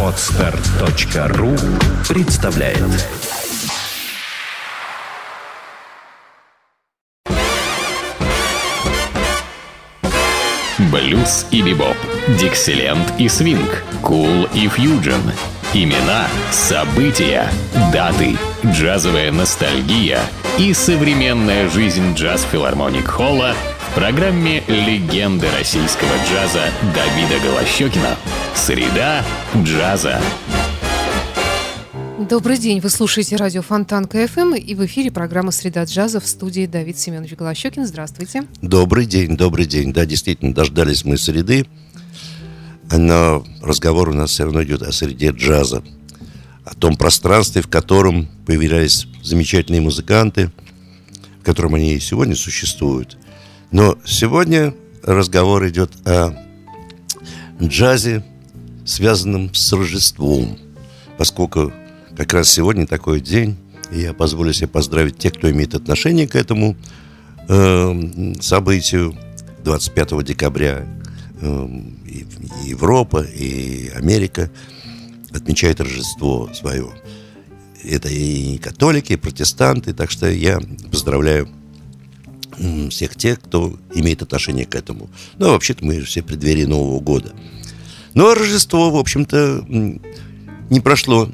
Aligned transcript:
Отстар.ру 0.00 1.56
представляет 2.08 2.78
Блюз 10.92 11.46
и 11.50 11.62
бибоп, 11.62 11.96
дикселент 12.38 13.12
и 13.18 13.28
свинг, 13.28 13.82
кул 14.02 14.44
и 14.54 14.68
фьюджен. 14.68 15.32
Имена, 15.72 16.28
события, 16.52 17.50
даты, 17.92 18.36
джазовая 18.64 19.32
ностальгия 19.32 20.20
и 20.58 20.72
современная 20.72 21.68
жизнь 21.68 22.14
джаз-филармоник 22.14 23.08
Холла 23.08 23.54
в 23.94 23.96
программе 23.96 24.60
«Легенды 24.66 25.46
российского 25.56 26.10
джаза» 26.26 26.64
Давида 26.92 27.38
Голощекина. 27.46 28.16
Среда 28.52 29.24
джаза. 29.62 30.20
Добрый 32.18 32.58
день, 32.58 32.80
вы 32.80 32.90
слушаете 32.90 33.36
радио 33.36 33.62
Фонтан 33.62 34.06
КФМ 34.06 34.54
и 34.54 34.74
в 34.74 34.84
эфире 34.86 35.12
программа 35.12 35.52
«Среда 35.52 35.84
джаза» 35.84 36.18
в 36.18 36.26
студии 36.26 36.66
Давид 36.66 36.98
Семенович 36.98 37.34
Голощекин. 37.34 37.86
Здравствуйте. 37.86 38.42
Добрый 38.62 39.06
день, 39.06 39.36
добрый 39.36 39.64
день. 39.64 39.92
Да, 39.92 40.04
действительно, 40.04 40.52
дождались 40.52 41.04
мы 41.04 41.16
среды, 41.16 41.64
но 42.90 43.46
разговор 43.62 44.08
у 44.08 44.12
нас 44.12 44.30
все 44.30 44.42
равно 44.42 44.64
идет 44.64 44.82
о 44.82 44.90
среде 44.90 45.30
джаза, 45.30 45.84
о 46.64 46.74
том 46.74 46.96
пространстве, 46.96 47.62
в 47.62 47.68
котором 47.68 48.26
появлялись 48.44 49.06
замечательные 49.22 49.82
музыканты, 49.82 50.50
в 51.40 51.44
котором 51.44 51.76
они 51.76 51.94
и 51.94 52.00
сегодня 52.00 52.34
существуют. 52.34 53.18
Но 53.74 53.98
сегодня 54.04 54.72
разговор 55.02 55.66
идет 55.66 55.90
о 56.06 56.32
джазе, 57.60 58.24
связанном 58.86 59.52
с 59.52 59.72
Рождеством, 59.72 60.56
поскольку 61.18 61.72
как 62.16 62.32
раз 62.34 62.48
сегодня 62.48 62.86
такой 62.86 63.20
день, 63.20 63.56
и 63.90 64.02
я 64.02 64.12
позволю 64.12 64.52
себе 64.52 64.68
поздравить 64.68 65.18
тех, 65.18 65.32
кто 65.32 65.50
имеет 65.50 65.74
отношение 65.74 66.28
к 66.28 66.36
этому 66.36 66.76
э, 67.48 68.34
событию 68.40 69.12
25 69.64 70.22
декабря. 70.22 70.86
Э, 71.40 71.68
и, 72.06 72.26
Европа, 72.66 73.22
и 73.22 73.88
Америка 73.88 74.52
отмечают 75.32 75.80
Рождество 75.80 76.48
свое. 76.54 76.92
Это 77.82 78.08
и 78.08 78.56
католики, 78.58 79.14
и 79.14 79.16
протестанты, 79.16 79.92
так 79.94 80.12
что 80.12 80.30
я 80.30 80.60
поздравляю 80.92 81.48
всех 82.90 83.16
тех, 83.16 83.40
кто 83.40 83.78
имеет 83.94 84.22
отношение 84.22 84.66
к 84.66 84.74
этому. 84.74 85.10
Ну, 85.38 85.50
вообще-то 85.50 85.84
мы 85.84 86.00
все 86.02 86.22
преддверии 86.22 86.64
Нового 86.64 87.00
года. 87.00 87.32
Ну, 88.14 88.30
а 88.30 88.34
Рождество, 88.34 88.90
в 88.90 88.96
общем-то, 88.96 89.64
не 90.70 90.80
прошло 90.80 91.30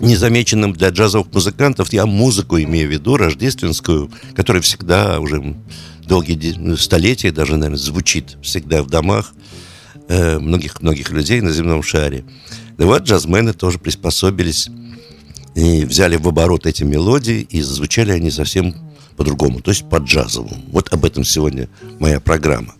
незамеченным 0.00 0.72
для 0.72 0.88
джазовых 0.88 1.32
музыкантов. 1.32 1.92
Я 1.92 2.06
музыку 2.06 2.58
имею 2.58 2.88
в 2.88 2.92
виду, 2.92 3.16
рождественскую, 3.16 4.10
которая 4.34 4.62
всегда 4.62 5.20
уже 5.20 5.56
долгие 6.06 6.76
столетия 6.76 7.30
даже, 7.30 7.56
наверное, 7.56 7.78
звучит 7.78 8.36
всегда 8.42 8.82
в 8.82 8.88
домах 8.88 9.34
многих-многих 10.08 11.10
э, 11.10 11.14
людей 11.14 11.40
на 11.40 11.50
земном 11.50 11.82
шаре. 11.82 12.24
Да 12.76 12.86
вот 12.86 13.04
джазмены 13.04 13.52
тоже 13.52 13.78
приспособились 13.78 14.68
и 15.54 15.84
взяли 15.84 16.16
в 16.16 16.26
оборот 16.28 16.66
эти 16.66 16.82
мелодии, 16.82 17.46
и 17.48 17.62
звучали 17.62 18.10
они 18.10 18.30
совсем 18.30 18.74
по-другому, 19.16 19.60
то 19.60 19.70
есть 19.70 19.88
по-джазовому. 19.88 20.56
Вот 20.68 20.92
об 20.92 21.04
этом 21.04 21.24
сегодня 21.24 21.68
моя 21.98 22.20
программа. 22.20 22.74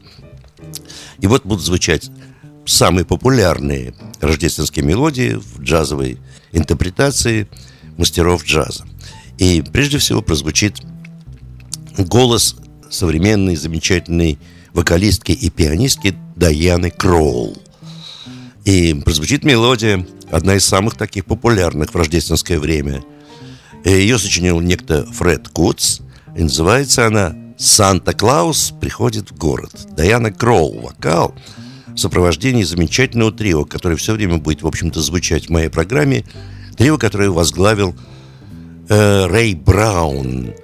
И 1.20 1.26
вот 1.26 1.44
будут 1.44 1.64
звучать 1.64 2.10
самые 2.66 3.04
популярные 3.04 3.94
рождественские 4.20 4.84
мелодии 4.84 5.34
в 5.34 5.60
джазовой 5.60 6.18
интерпретации 6.52 7.48
мастеров 7.96 8.44
джаза. 8.44 8.84
И 9.38 9.62
прежде 9.62 9.98
всего 9.98 10.22
прозвучит 10.22 10.80
голос 11.98 12.56
современной 12.90 13.56
замечательной 13.56 14.38
вокалистки 14.72 15.32
и 15.32 15.50
пианистки 15.50 16.16
Даяны 16.36 16.90
Кроул. 16.90 17.56
И 18.64 18.94
прозвучит 18.94 19.44
мелодия, 19.44 20.06
одна 20.30 20.56
из 20.56 20.64
самых 20.64 20.96
таких 20.96 21.26
популярных 21.26 21.92
в 21.92 21.96
рождественское 21.96 22.58
время. 22.58 23.04
Ее 23.84 24.18
сочинил 24.18 24.60
некто 24.60 25.04
Фред 25.12 25.48
Кутс, 25.48 26.00
и 26.36 26.42
называется 26.42 27.06
она 27.06 27.34
«Санта-Клаус 27.56 28.74
приходит 28.80 29.30
в 29.30 29.36
город». 29.36 29.72
Даяна 29.96 30.32
Кроул, 30.32 30.80
вокал– 30.80 31.34
в 31.94 31.98
сопровождении 31.98 32.64
замечательного 32.64 33.32
трио, 33.32 33.64
которое 33.64 33.96
все 33.96 34.14
время 34.14 34.38
будет, 34.38 34.62
в 34.62 34.66
общем-то, 34.66 35.00
звучать 35.00 35.46
в 35.46 35.50
моей 35.50 35.68
программе. 35.68 36.24
Трио, 36.76 36.98
которое 36.98 37.30
возглавил 37.30 37.94
э, 38.88 39.26
Рэй 39.26 39.54
Браун, 39.54 40.54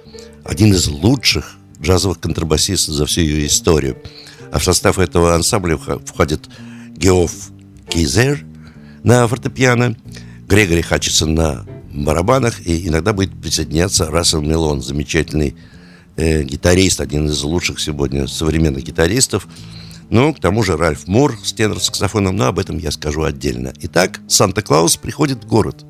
один 0.43 0.73
из 0.73 0.87
лучших 0.87 1.57
джазовых 1.81 2.19
контрабасистов 2.19 2.95
за 2.95 3.05
всю 3.05 3.21
ее 3.21 3.47
историю. 3.47 3.97
А 4.51 4.59
в 4.59 4.63
состав 4.63 4.99
этого 4.99 5.33
ансамбля 5.33 5.77
входит 5.77 6.49
Геоф 6.97 7.31
Кейзер 7.87 8.45
на 9.03 9.25
фортепиано, 9.27 9.95
Грегори 10.47 10.81
Хатчисон 10.81 11.33
на 11.33 11.65
барабанах, 11.93 12.65
и 12.65 12.87
иногда 12.87 13.13
будет 13.13 13.39
присоединяться 13.39 14.09
Рассел 14.09 14.41
Мелон, 14.41 14.81
замечательный 14.81 15.55
э, 16.15 16.43
гитарист, 16.43 17.01
один 17.01 17.27
из 17.27 17.41
лучших 17.43 17.79
сегодня 17.79 18.27
современных 18.27 18.83
гитаристов. 18.83 19.47
Ну, 20.09 20.33
к 20.33 20.39
тому 20.39 20.61
же 20.63 20.75
Ральф 20.75 21.07
Мур 21.07 21.37
с 21.43 21.53
тенор-саксофоном, 21.53 22.35
но 22.35 22.47
об 22.47 22.59
этом 22.59 22.77
я 22.77 22.91
скажу 22.91 23.23
отдельно. 23.23 23.73
Итак, 23.81 24.19
Санта-Клаус 24.27 24.97
приходит 24.97 25.43
в 25.43 25.47
город. 25.47 25.85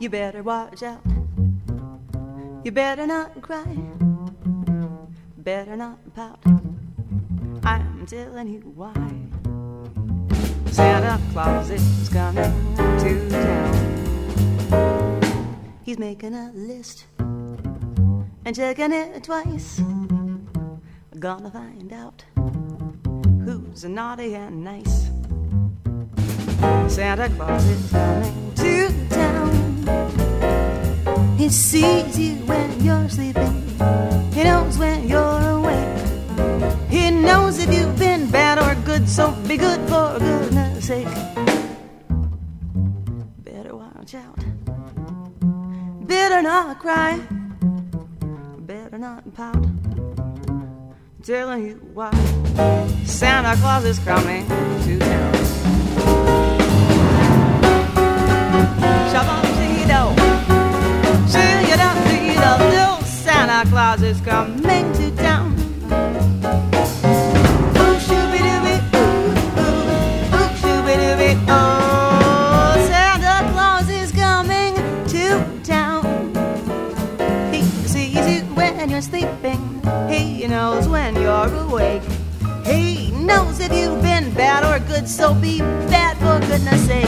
You 0.00 0.10
better 0.10 0.42
watch 0.42 0.82
out. 0.82 1.00
You 2.64 2.72
better 2.72 3.06
not 3.06 3.40
cry. 3.40 3.64
Better 5.38 5.76
not 5.76 5.98
pout. 6.14 6.69
I'm 8.00 8.06
telling 8.06 8.48
you 8.48 8.60
why. 8.74 8.94
Santa 10.72 11.20
Claus 11.32 11.68
is 11.68 12.08
coming 12.08 12.74
to 12.98 13.28
town. 13.28 13.76
He's 15.82 15.98
making 15.98 16.32
a 16.32 16.50
list 16.54 17.04
and 17.18 18.56
checking 18.56 18.94
it 18.94 19.22
twice. 19.22 19.82
Gonna 21.18 21.50
find 21.50 21.92
out 21.92 22.24
who's 23.44 23.84
naughty 23.84 24.34
and 24.34 24.64
nice. 24.64 25.10
Santa 26.88 27.28
Claus 27.36 27.66
is 27.66 27.90
coming 27.90 28.54
to 28.54 28.88
town. 29.10 29.76
He 31.36 31.50
sees 31.50 32.18
you 32.18 32.36
when 32.46 32.82
you're 32.82 33.10
sleeping. 33.10 33.62
He 34.32 34.42
knows 34.44 34.78
when 34.78 35.06
you're 35.06 35.20
awake. 35.20 35.59
Knows 37.10 37.58
if 37.58 37.72
you've 37.74 37.98
been 37.98 38.30
bad 38.30 38.58
or 38.58 38.80
good, 38.84 39.08
so 39.08 39.32
be 39.48 39.56
good 39.56 39.80
for 39.88 40.18
goodness 40.18 40.86
sake. 40.86 41.08
Better 43.44 43.74
watch 43.74 44.14
out 44.14 44.38
Better 46.06 46.42
not 46.42 46.78
cry, 46.78 47.20
better 48.60 48.98
not 48.98 49.34
pout. 49.34 49.66
Telling 51.22 51.66
you 51.66 51.74
why 51.92 52.10
Santa 53.04 53.56
Claus 53.60 53.84
is 53.84 53.98
coming 53.98 54.46
to 54.84 54.98
town. 54.98 55.40
Santa 63.24 63.68
Claus 63.70 64.02
is 64.02 64.20
coming 64.22 64.92
to 64.94 65.10
town. 65.16 65.29
So 85.10 85.34
be 85.34 85.58
bad 85.58 86.16
for 86.18 86.38
goodness 86.46 86.86
sake. 86.86 87.06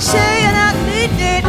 Say 0.00 0.42
you're 0.42 0.52
not 0.52 0.76
needed. 0.86 1.42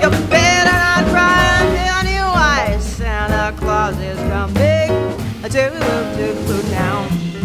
You 0.00 0.08
better 0.30 0.72
not 0.72 1.04
cry 1.12 1.60
until 1.60 2.10
you 2.10 2.24
why 2.32 2.78
Santa 2.80 3.54
Claus 3.58 3.98
is 4.00 4.18
coming 4.30 4.88
to, 5.42 5.50
to, 5.50 6.46
to 6.46 6.70
town. 6.70 7.37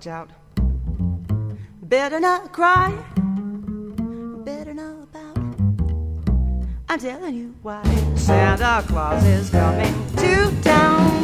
Watch 0.00 0.06
out. 0.06 0.30
Better 1.82 2.20
not 2.20 2.52
cry. 2.52 2.90
Better 4.46 4.72
not 4.72 5.12
pout. 5.12 5.36
I'm 6.88 6.98
telling 6.98 7.34
you 7.34 7.54
why. 7.60 7.82
Santa 8.14 8.82
Claus 8.88 9.22
is 9.26 9.50
coming 9.50 9.92
to 10.16 10.62
town. 10.62 11.20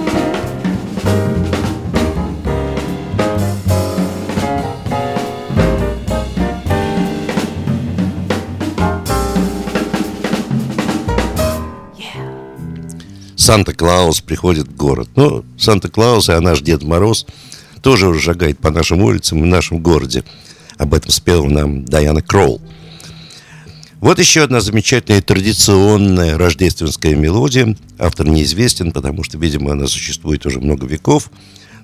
Санта-Клаус 13.36 14.20
приходит 14.20 14.68
в 14.68 14.76
город. 14.76 15.08
Но 15.16 15.44
Санта-Клаус 15.56 16.28
и 16.28 16.32
а 16.32 16.40
наш 16.42 16.60
Дед 16.60 16.82
Мороз 16.82 17.24
тоже 17.82 18.08
уже 18.08 18.20
шагает 18.20 18.58
по 18.58 18.70
нашим 18.70 19.02
улицам 19.02 19.42
в 19.42 19.46
нашем 19.46 19.78
городе. 19.78 20.24
Об 20.78 20.94
этом 20.94 21.10
спела 21.10 21.46
нам 21.46 21.84
Дайана 21.84 22.22
Кроул. 22.22 22.60
Вот 24.00 24.18
еще 24.18 24.42
одна 24.42 24.60
замечательная 24.60 25.22
традиционная 25.22 26.36
рождественская 26.36 27.14
мелодия. 27.14 27.76
Автор 27.98 28.26
неизвестен, 28.26 28.92
потому 28.92 29.24
что, 29.24 29.38
видимо, 29.38 29.72
она 29.72 29.86
существует 29.86 30.44
уже 30.44 30.60
много 30.60 30.86
веков. 30.86 31.30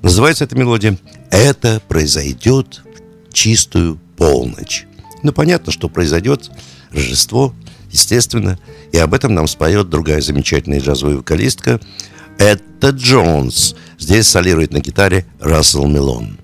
Называется 0.03 0.45
эта 0.45 0.57
мелодия 0.57 0.99
«Это 1.31 1.81
произойдет 1.89 2.83
в 3.31 3.35
чистую 3.35 3.99
полночь». 4.17 4.85
Ну, 5.23 5.33
понятно, 5.33 5.73
что 5.73 5.89
произойдет 5.89 6.51
Рождество, 6.91 7.55
естественно, 7.91 8.59
и 8.93 8.99
об 8.99 9.15
этом 9.15 9.35
нам 9.35 9.49
споет 9.49 9.89
другая 9.89 10.21
замечательная 10.21 10.81
джазовая 10.81 11.17
вокалистка 11.17 11.81
Этта 12.39 12.91
Джонс. 12.91 13.75
Здесь 14.03 14.27
солирует 14.27 14.73
на 14.73 14.81
гитаре 14.81 15.25
Рассел 15.39 15.87
Милон. 15.87 16.42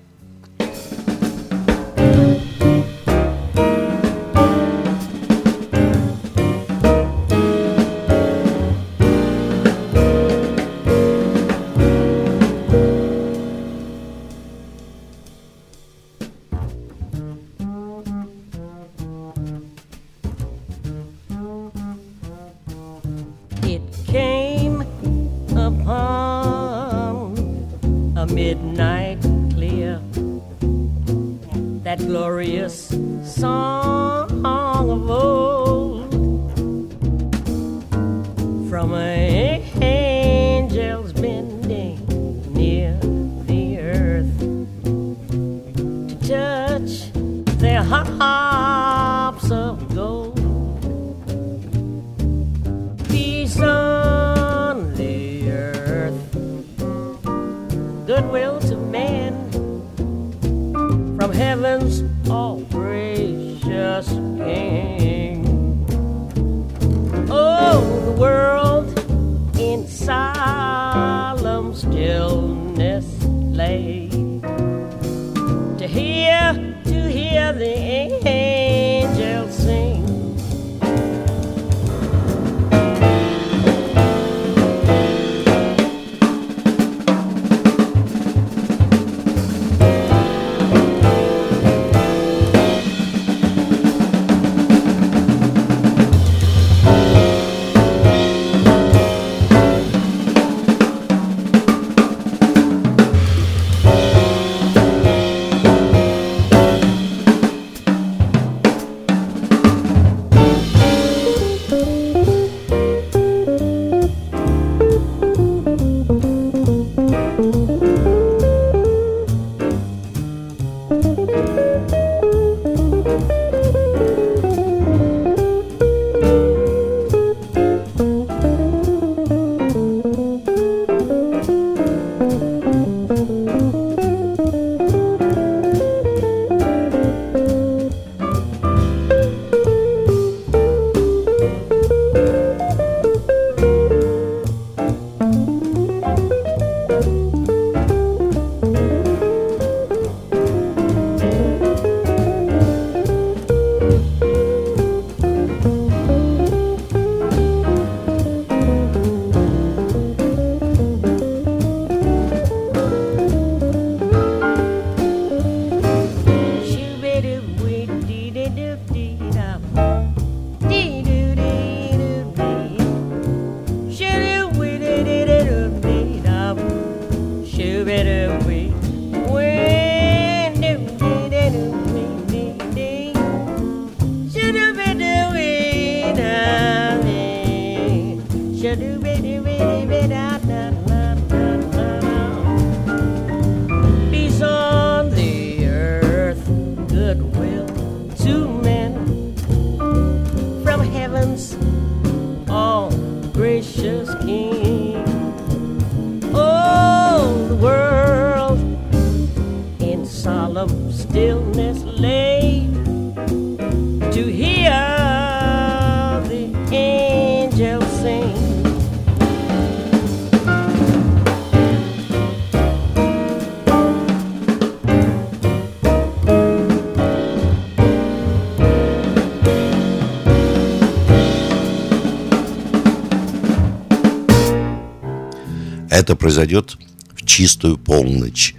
Произойдет 236.39 236.77
в 237.15 237.25
чистую 237.25 237.77
полночь. 237.77 238.55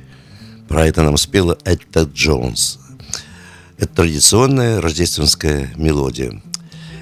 Про 0.68 0.86
это 0.86 1.02
нам 1.02 1.16
спела 1.16 1.56
Этта 1.64 2.02
Джонс. 2.02 2.78
Это 3.78 3.94
традиционная 3.94 4.82
рождественская 4.82 5.72
мелодия. 5.76 6.42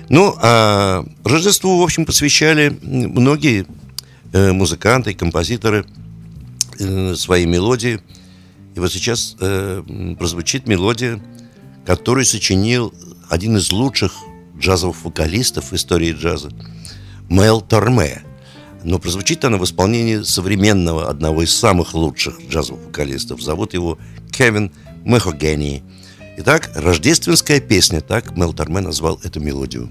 Ну, 0.08 0.36
а 0.40 1.04
Рождеству, 1.24 1.80
в 1.80 1.82
общем, 1.82 2.06
посвящали 2.06 2.78
многие 2.80 3.66
э, 4.32 4.52
музыканты 4.52 5.10
и 5.10 5.14
композиторы 5.14 5.84
э, 6.78 7.14
свои 7.16 7.44
мелодии. 7.44 8.00
И 8.76 8.80
вот 8.80 8.92
сейчас 8.92 9.36
э, 9.40 9.82
прозвучит 10.16 10.68
мелодия, 10.68 11.20
которую 11.84 12.24
сочинил 12.24 12.94
один 13.28 13.56
из 13.56 13.72
лучших 13.72 14.12
джазовых 14.56 15.04
вокалистов 15.04 15.72
в 15.72 15.74
истории 15.74 16.12
джаза, 16.12 16.50
Мэл 17.28 17.60
Торме. 17.62 18.27
Но 18.84 18.98
прозвучит 18.98 19.44
она 19.44 19.58
в 19.58 19.64
исполнении 19.64 20.22
современного, 20.22 21.08
одного 21.08 21.42
из 21.42 21.54
самых 21.54 21.94
лучших 21.94 22.40
джазовых 22.48 22.86
вокалистов. 22.86 23.42
Зовут 23.42 23.74
его 23.74 23.98
Кевин 24.30 24.72
Мехогени. 25.04 25.82
Итак, 26.38 26.70
рождественская 26.74 27.60
песня, 27.60 28.00
так 28.00 28.36
Мел 28.36 28.52
Торме 28.52 28.80
назвал 28.80 29.20
эту 29.24 29.40
мелодию. 29.40 29.90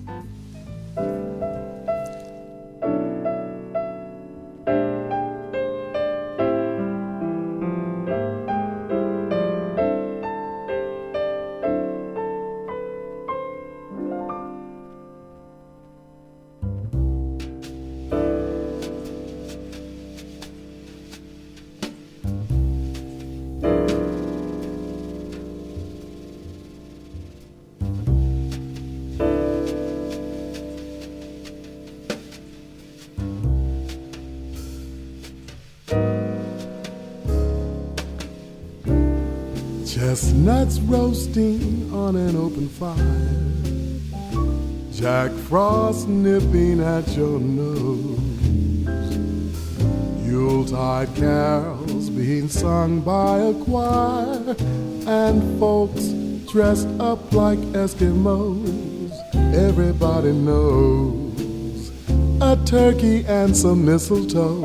And 63.48 63.56
some 63.56 63.86
mistletoe 63.86 64.60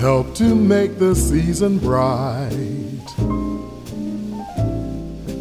help 0.00 0.34
to 0.34 0.56
make 0.56 0.98
the 0.98 1.14
season 1.14 1.78
bright. 1.78 2.50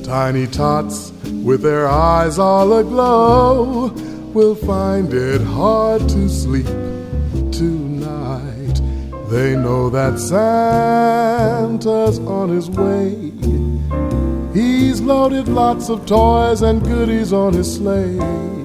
Tiny 0.04 0.46
tots 0.46 1.12
with 1.44 1.64
their 1.64 1.88
eyes 1.88 2.38
all 2.38 2.78
aglow 2.78 3.88
will 4.36 4.54
find 4.54 5.12
it 5.12 5.42
hard 5.42 6.08
to 6.08 6.30
sleep 6.30 6.68
tonight. 7.52 8.80
They 9.32 9.56
know 9.56 9.90
that 9.90 10.20
Santa's 10.20 12.20
on 12.20 12.50
his 12.50 12.70
way. 12.70 13.32
He's 14.54 15.02
loaded 15.02 15.48
lots 15.48 15.90
of 15.90 16.06
toys 16.06 16.62
and 16.62 16.84
goodies 16.84 17.34
on 17.34 17.54
his 17.54 17.78
sleigh. 17.78 18.61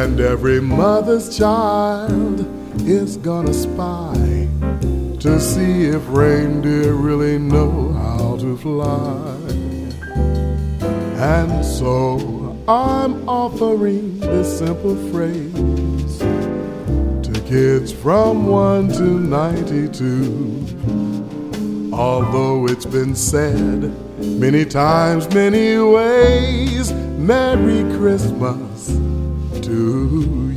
And 0.00 0.16
every 0.20 0.58
mother's 0.58 1.36
child 1.36 2.46
is 2.88 3.18
gonna 3.18 3.52
spy 3.52 4.48
to 5.20 5.38
see 5.38 5.84
if 5.84 6.00
reindeer 6.08 6.94
really 6.94 7.38
know 7.38 7.92
how 7.92 8.38
to 8.38 8.56
fly. 8.56 9.36
And 11.36 11.62
so 11.62 12.56
I'm 12.66 13.28
offering 13.28 14.18
this 14.18 14.58
simple 14.58 14.96
phrase 15.12 16.18
to 17.26 17.32
kids 17.46 17.92
from 17.92 18.46
1 18.46 18.88
to 18.92 19.02
92. 19.02 21.90
Although 21.92 22.66
it's 22.66 22.86
been 22.86 23.14
said 23.14 23.92
many 24.18 24.64
times, 24.64 25.28
many 25.34 25.76
ways, 25.76 26.94
Merry 27.18 27.82
Christmas 27.98 28.71
to 29.72 30.51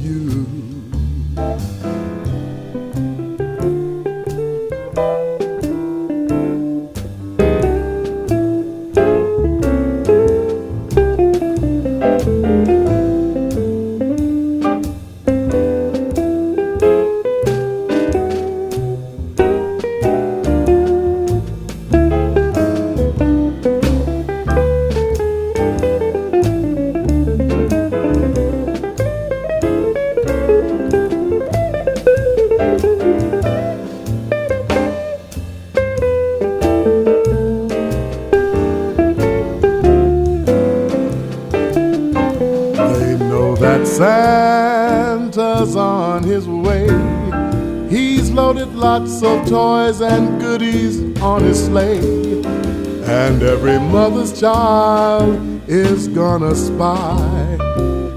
child 54.40 55.40
is 55.70 56.10
gonna 56.10 56.54
spy 56.54 57.58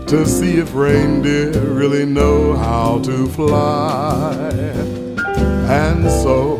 to 0.07 0.27
see 0.27 0.59
if 0.59 0.75
reindeer 0.75 1.53
really 1.61 2.05
know 2.05 2.57
how 2.57 2.99
to 3.01 3.29
fly. 3.29 4.35
And 5.69 6.11
so 6.11 6.57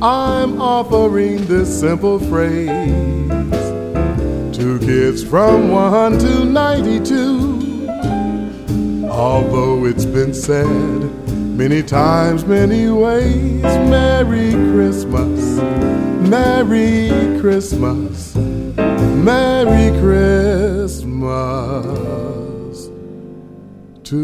I'm 0.00 0.60
offering 0.60 1.44
this 1.46 1.68
simple 1.80 2.18
phrase 2.20 2.68
to 4.56 4.78
kids 4.80 5.22
from 5.22 5.70
1 5.70 6.18
to 6.18 6.44
92. 6.44 7.88
Although 9.10 9.84
it's 9.84 10.06
been 10.06 10.32
said 10.32 10.66
many 11.28 11.82
times, 11.82 12.46
many 12.46 12.88
ways, 12.88 13.62
Merry 13.62 14.52
Christmas, 14.72 15.60
Merry 16.28 17.10
Christmas, 17.40 18.34
Merry 19.22 19.90
Christmas 20.00 21.12
to 24.02 24.16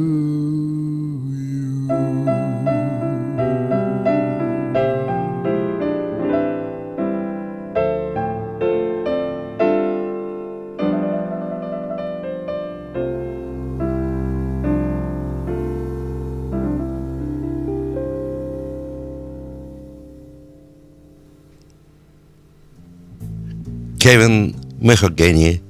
you. 24.02 24.57
Мехогени 24.78 25.62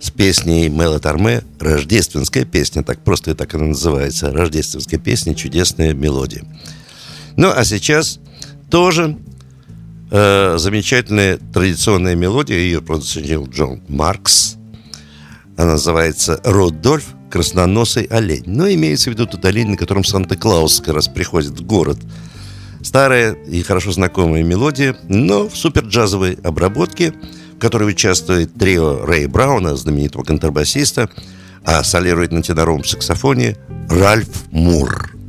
с 0.00 0.10
песней 0.10 0.68
Мэла 0.68 0.98
Торме 0.98 1.42
«Рождественская 1.60 2.44
песня». 2.44 2.82
Так 2.82 3.04
просто 3.04 3.32
и 3.32 3.34
так 3.34 3.54
она 3.54 3.66
называется. 3.66 4.32
«Рождественская 4.32 4.98
песня. 4.98 5.34
Чудесная 5.34 5.94
мелодия». 5.94 6.44
Ну, 7.36 7.50
а 7.54 7.64
сейчас 7.64 8.18
тоже 8.70 9.16
э, 10.10 10.56
замечательная 10.58 11.38
традиционная 11.52 12.14
мелодия. 12.14 12.56
Ее 12.56 12.82
продюсировал 12.82 13.48
Джон 13.48 13.82
Маркс. 13.88 14.56
Она 15.56 15.72
называется 15.72 16.40
«Рудольф 16.44 17.14
красноносый 17.32 18.04
олень. 18.04 18.42
Но 18.46 18.68
имеется 18.68 19.10
в 19.10 19.14
виду 19.14 19.26
тот 19.26 19.44
олень, 19.46 19.70
на 19.70 19.76
котором 19.78 20.04
Санта-Клаус 20.04 20.80
как 20.80 20.94
раз 20.94 21.08
приходит 21.08 21.58
в 21.58 21.64
город. 21.64 21.98
Старая 22.82 23.32
и 23.32 23.62
хорошо 23.62 23.90
знакомая 23.92 24.42
мелодия, 24.42 24.94
но 25.08 25.48
в 25.48 25.56
супер-джазовой 25.56 26.38
обработке, 26.42 27.14
которой 27.62 27.90
участвует 27.90 28.52
трио 28.54 29.06
Рэя 29.06 29.28
Брауна, 29.28 29.76
знаменитого 29.76 30.24
контрабасиста, 30.24 31.08
а 31.64 31.84
солирует 31.84 32.32
на 32.32 32.42
теноровом 32.42 32.82
саксофоне 32.82 33.56
Ральф 33.88 34.50
Мур. 34.50 35.21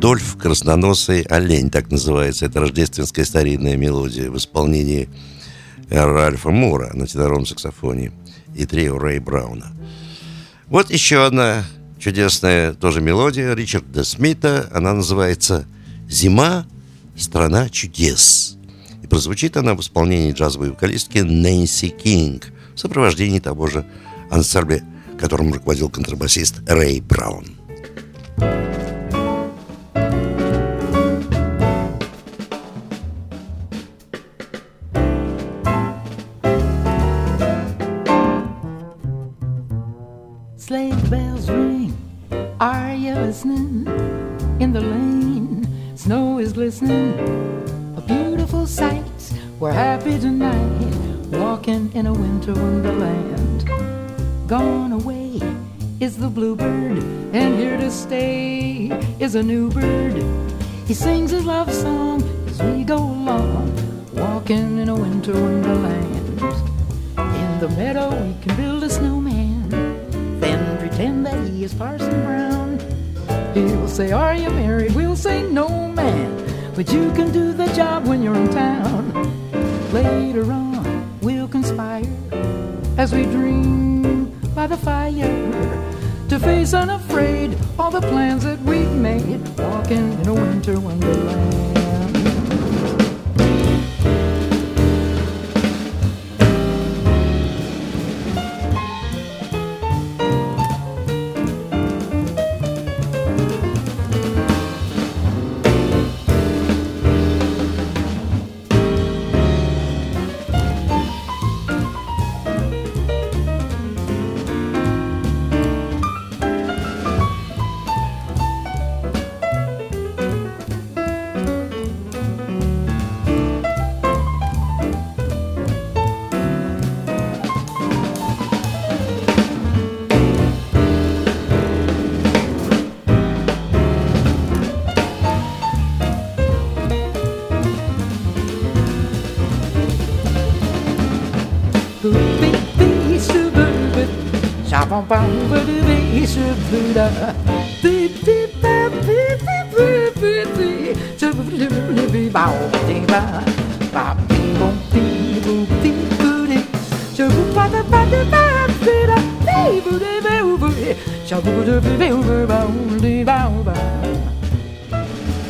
Рудольф 0.00 0.38
Красноносый 0.38 1.20
олень, 1.24 1.68
так 1.68 1.90
называется. 1.90 2.46
Это 2.46 2.60
рождественская 2.60 3.26
старинная 3.26 3.76
мелодия 3.76 4.30
в 4.30 4.36
исполнении 4.38 5.10
Ральфа 5.90 6.48
Мура 6.48 6.90
на 6.94 7.06
теноровом 7.06 7.44
саксофоне 7.44 8.10
и 8.54 8.64
трио 8.64 8.96
Рэй 8.96 9.18
Брауна. 9.18 9.76
Вот 10.68 10.90
еще 10.90 11.26
одна 11.26 11.66
чудесная 11.98 12.72
тоже 12.72 13.02
мелодия 13.02 13.52
Ричарда 13.52 14.02
Смита. 14.02 14.70
Она 14.72 14.94
называется 14.94 15.66
«Зима. 16.08 16.64
Страна 17.14 17.68
чудес». 17.68 18.56
И 19.02 19.06
прозвучит 19.06 19.58
она 19.58 19.74
в 19.74 19.80
исполнении 19.80 20.32
джазовой 20.32 20.70
вокалистки 20.70 21.18
Нэнси 21.18 21.90
Кинг 21.90 22.46
в 22.74 22.80
сопровождении 22.80 23.38
того 23.38 23.66
же 23.66 23.84
ансамбля, 24.30 24.82
которым 25.18 25.52
руководил 25.52 25.90
контрабасист 25.90 26.62
Рэй 26.66 27.02
Браун. 27.02 27.44
snow 28.38 28.48
is 28.48 28.89
glistening, 46.70 47.18
a 47.96 48.00
beautiful 48.00 48.64
sight. 48.64 49.32
We're 49.58 49.72
happy 49.72 50.20
tonight, 50.20 50.94
walking 51.32 51.90
in 51.94 52.06
a 52.06 52.12
winter 52.12 52.52
wonderland. 52.52 53.68
Gone 54.46 54.92
away 54.92 55.40
is 55.98 56.16
the 56.16 56.28
bluebird, 56.28 56.98
and 57.34 57.58
here 57.58 57.76
to 57.76 57.90
stay 57.90 58.86
is 59.18 59.34
a 59.34 59.42
new 59.42 59.68
bird. 59.72 60.22
He 60.86 60.94
sings 60.94 61.32
his 61.32 61.44
love 61.44 61.72
song 61.72 62.22
as 62.46 62.62
we 62.62 62.84
go 62.84 62.98
along, 62.98 63.66
walking 64.12 64.78
in 64.78 64.88
a 64.90 64.94
winter 64.94 65.32
wonderland. 65.32 66.40
In 67.18 67.58
the 67.58 67.68
meadow, 67.76 68.10
we 68.10 68.32
can 68.42 68.56
build 68.56 68.84
a 68.84 68.90
snowman, 68.90 69.70
then 70.38 70.78
pretend 70.78 71.26
that 71.26 71.48
he 71.48 71.64
is 71.64 71.74
Parson 71.74 72.22
Brown. 72.22 72.78
He'll 73.54 73.88
say, 73.88 74.12
Are 74.12 74.36
you 74.36 74.50
married? 74.50 74.94
We'll 74.94 75.16
say, 75.16 75.42
No, 75.50 75.88
man. 75.88 76.49
But 76.80 76.94
you 76.94 77.12
can 77.12 77.30
do 77.30 77.52
the 77.52 77.66
job 77.74 78.06
when 78.06 78.22
you're 78.22 78.34
in 78.34 78.48
town. 78.48 79.12
Later 79.92 80.50
on, 80.50 81.20
we'll 81.20 81.46
conspire 81.46 82.10
as 82.96 83.12
we 83.12 83.24
dream 83.24 84.30
by 84.54 84.66
the 84.66 84.78
fire 84.78 85.12
to 86.30 86.38
face 86.38 86.72
unafraid 86.72 87.54
all 87.78 87.90
the 87.90 88.00
plans 88.00 88.44
that 88.44 88.58
we've 88.62 88.92
made, 88.92 89.46
walking 89.58 90.18
in 90.20 90.26
a 90.26 90.32
winter 90.32 90.80
wonderland. 90.80 91.79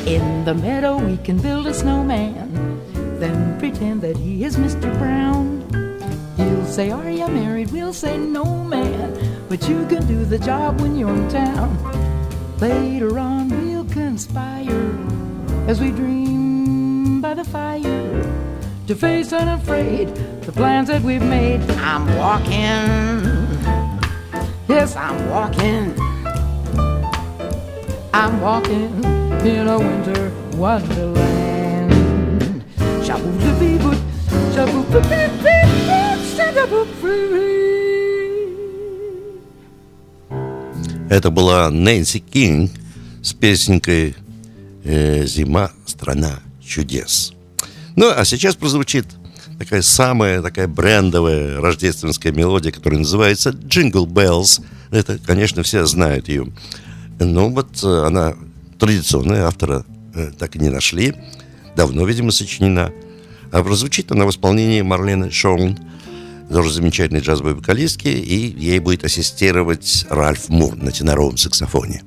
In 0.07 0.45
the 0.45 0.55
meadow, 0.55 0.99
we 0.99 1.16
can 1.19 1.38
build 1.38 1.69
a 1.69 1.75
snowman, 1.75 2.51
then 3.21 3.59
pretend 3.61 4.01
that 4.03 4.16
he 4.16 4.45
is 4.45 4.57
Mr. 4.57 4.90
Brown. 4.99 5.60
He'll 6.40 6.64
say, 6.66 6.90
Are 6.90 7.11
you 7.11 7.29
married? 7.29 7.70
We'll 7.70 7.92
say, 7.92 8.16
No, 8.16 8.44
man, 8.64 9.44
but 9.48 9.68
you 9.68 9.87
can 9.87 10.07
do 10.07 10.24
the 10.24 10.38
job 10.38 10.81
when 10.81 10.96
you're 10.96 11.11
in 11.11 11.29
town. 11.29 11.70
Later 12.59 13.18
on, 13.18 13.48
we'll 13.48 13.85
conspire 13.87 14.98
as 15.68 15.81
we 15.81 15.90
dream 15.90 17.20
by 17.20 17.35
the 17.35 17.44
fire 17.44 18.11
to 18.87 18.94
face 18.94 19.33
unafraid 19.33 20.09
the 20.42 20.53
plans 20.53 20.88
that 20.88 21.03
we've 21.03 21.22
made. 21.22 21.61
I'm 21.72 22.07
walking. 22.16 22.83
Yes, 24.68 24.96
I'm 24.96 25.29
walking. 25.29 25.94
I'm 28.12 28.40
walking 28.40 29.05
in 29.44 29.68
a 29.68 29.79
winter 29.79 30.33
wonderland. 30.57 31.92
Shaboo-doo-bee-boo, 33.05 33.94
shaboo-bee-bee-boo, 33.94 33.94
shaboo-bee-bee. 34.55 35.60
Это 41.08 41.30
была 41.30 41.70
Нэнси 41.70 42.20
Кинг 42.20 42.70
с 43.22 43.32
песенкой 43.32 44.14
э, 44.84 45.26
«Зима– 45.26 45.70
страна 45.86 46.40
чудес». 46.64 47.32
Ну, 47.96 48.10
а 48.14 48.24
сейчас 48.24 48.54
прозвучит 48.56 49.06
такая 49.58 49.82
самая 49.82 50.40
такая 50.40 50.68
брендовая 50.68 51.60
рождественская 51.60 52.32
мелодия, 52.32 52.72
которая 52.72 53.00
называется 53.00 53.50
«Jingle 53.50 54.06
Bells». 54.06 54.62
Это, 54.90 55.18
конечно, 55.18 55.62
все 55.62 55.84
знают 55.84 56.28
ее. 56.28 56.46
Но 57.18 57.50
вот 57.50 57.82
э, 57.82 58.06
она 58.06 58.34
традиционная, 58.78 59.46
автора 59.46 59.84
э, 60.14 60.30
так 60.38 60.56
и 60.56 60.58
не 60.58 60.70
нашли. 60.70 61.14
Давно, 61.76 62.06
видимо, 62.06 62.30
сочинена. 62.30 62.92
А 63.52 63.62
прозвучит 63.62 64.10
она 64.12 64.26
в 64.26 64.30
исполнении 64.30 64.80
Марлены 64.80 65.30
Шоун, 65.30 65.76
тоже 66.54 66.72
замечательной 66.72 67.20
джазовой 67.20 67.54
вокалистки, 67.54 68.08
и 68.08 68.54
ей 68.58 68.78
будет 68.78 69.04
ассистировать 69.04 70.06
Ральф 70.08 70.48
Мур 70.48 70.76
на 70.76 70.92
теноровом 70.92 71.36
саксофоне. 71.36 72.02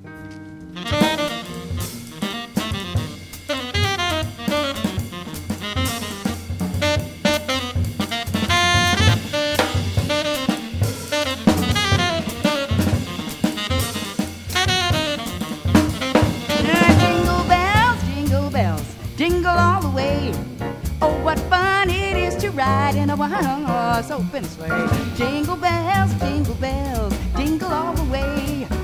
the 23.15 23.19
wine 23.19 24.03
so 24.03 24.19
finish 24.31 24.57
way. 24.57 24.69
Jingle 25.15 25.55
bells, 25.55 26.13
jingle 26.15 26.55
bells, 26.55 27.13
jingle 27.35 27.71
all 27.71 27.93
the 27.93 28.03
way. 28.05 28.82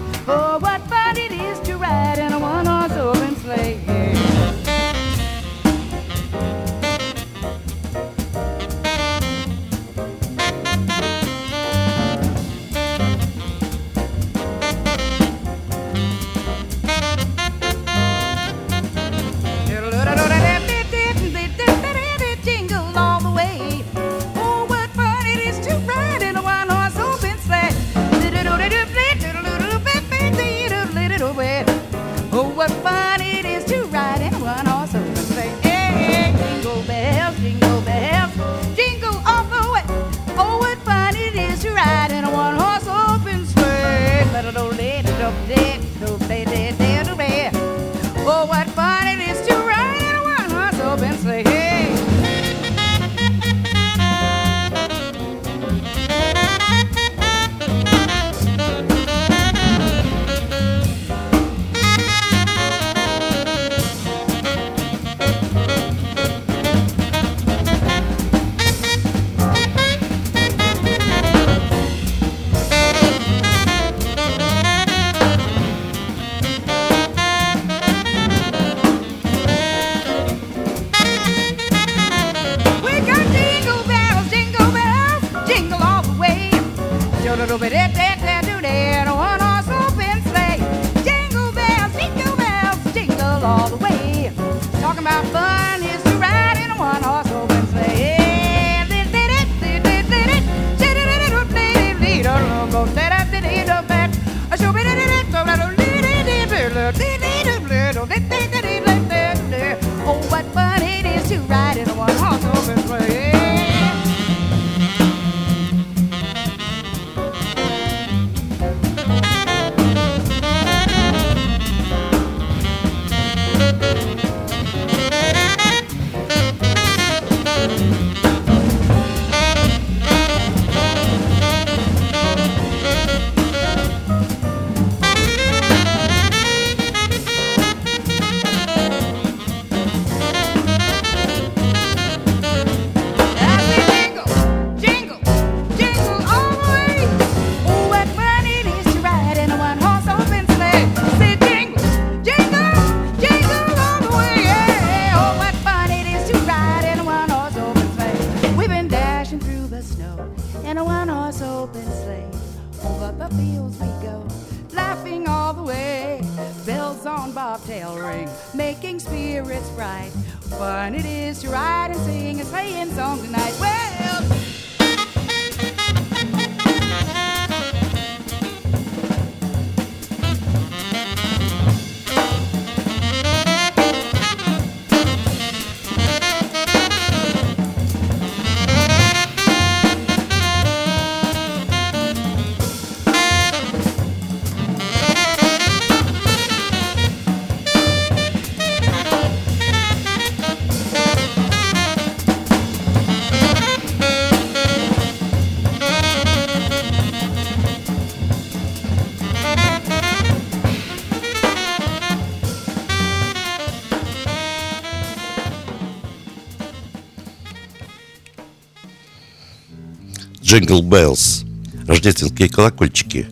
Jingle 220.49 220.81
Bells, 220.81 221.43
рождественские 221.85 222.49
колокольчики. 222.49 223.27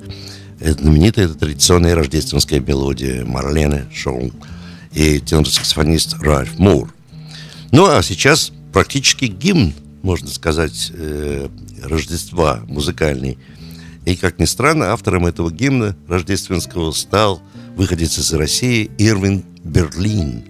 Э, 0.60 0.74
знаменитая 0.74 1.28
традиционная 1.28 1.96
рождественская 1.96 2.60
мелодия 2.60 3.26
Марлены 3.26 3.86
Шоу 3.92 4.32
и 4.94 5.18
тенор-саксофонист 5.18 6.18
Ральф 6.22 6.60
Мур. 6.60 6.94
Ну, 7.72 7.88
а 7.88 8.04
сейчас 8.04 8.52
практически 8.72 9.26
гимн, 9.26 9.74
можно 10.04 10.28
сказать, 10.28 10.92
э, 10.94 11.50
Рождества 11.82 12.62
музыкальный. 12.68 13.40
И, 14.06 14.16
как 14.16 14.38
ни 14.38 14.46
странно, 14.46 14.92
автором 14.92 15.26
этого 15.26 15.52
гимна 15.52 15.98
рождественского 16.08 16.92
стал 16.92 17.42
выходец 17.76 18.20
из 18.20 18.32
России 18.32 18.92
Ирвин 19.00 19.44
Берлин, 19.64 20.44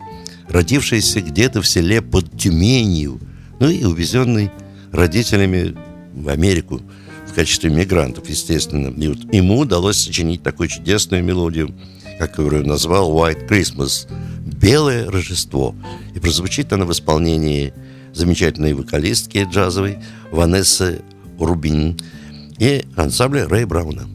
родившийся 0.50 1.22
где-то 1.22 1.62
в 1.62 1.68
селе 1.68 2.02
под 2.02 2.38
Тюменью, 2.38 3.22
ну 3.62 3.70
и 3.70 3.86
увезенный 3.86 4.52
родителями 4.92 5.74
в 6.22 6.30
Америку 6.30 6.82
в 7.28 7.34
качестве 7.34 7.70
мигрантов, 7.70 8.30
естественно. 8.30 8.90
И 8.90 9.08
вот 9.08 9.34
ему 9.34 9.60
удалось 9.60 9.98
сочинить 9.98 10.44
такую 10.44 10.70
чудесную 10.70 11.24
мелодию, 11.24 11.74
как 12.20 12.38
я 12.38 12.46
назвал 12.46 13.12
«White 13.12 13.48
Christmas»– 13.48 14.08
«Белое 14.62 15.10
Рождество». 15.10 15.76
И 16.16 16.20
прозвучит 16.20 16.74
она 16.74 16.86
в 16.86 16.92
исполнении 16.92 17.74
замечательной 18.14 18.74
вокалистки 18.74 19.48
джазовой 19.50 20.00
Ванессы 20.32 21.02
Рубин 21.40 21.98
и 22.58 22.84
ансамбля 22.96 23.48
Рэй 23.48 23.66
Брауна. 23.66 24.08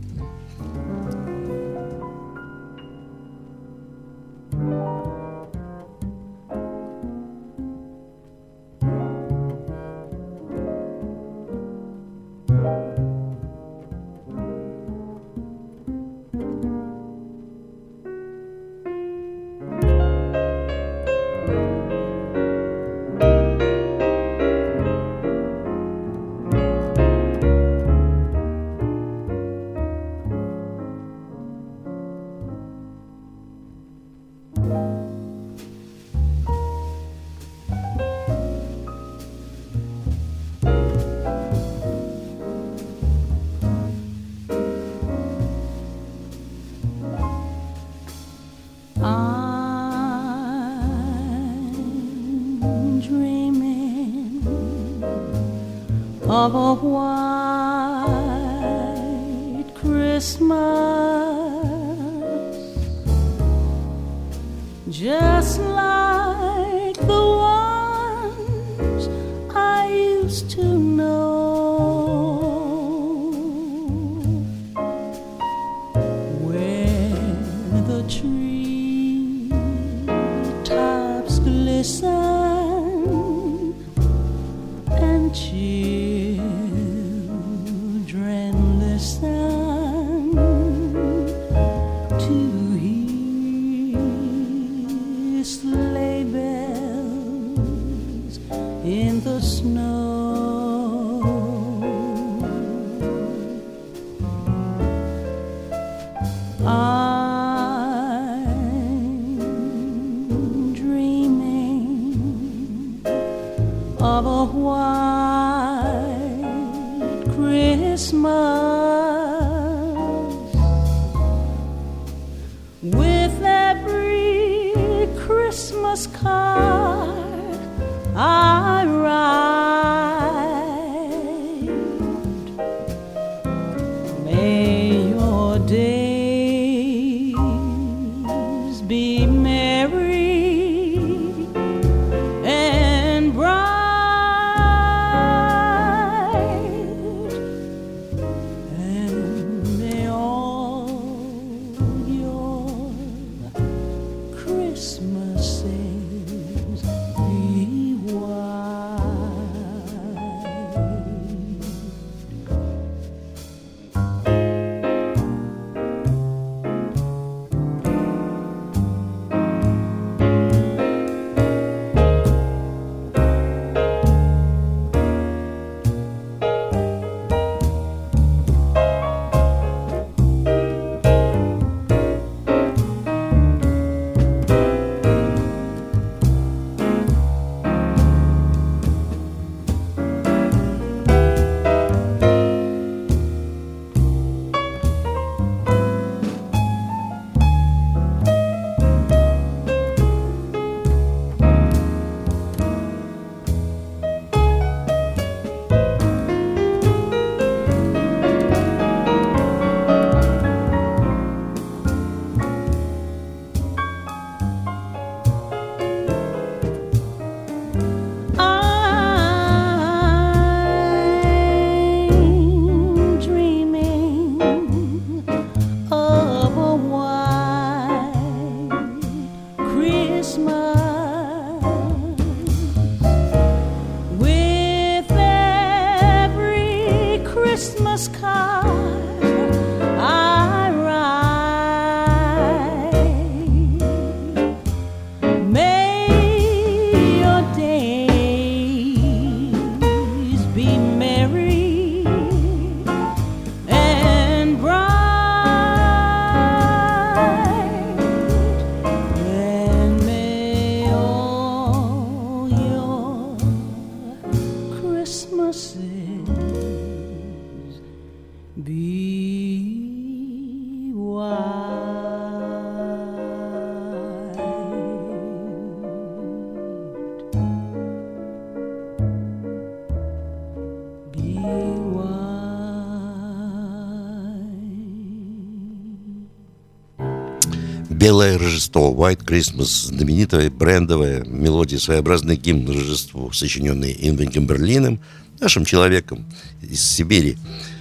Белое 288.02 288.36
Рождество, 288.36 288.92
White 288.92 289.24
Christmas, 289.24 289.86
знаменитая 289.86 290.50
брендовая 290.50 291.22
мелодия, 291.24 291.78
своеобразный 291.78 292.34
гимн 292.34 292.66
Рождеству, 292.66 293.30
сочиненный 293.30 293.96
Инвентом 293.96 294.44
Берлином, 294.44 294.98
нашим 295.38 295.64
человеком 295.64 296.26
из 296.60 296.82
Сибири, 296.82 297.38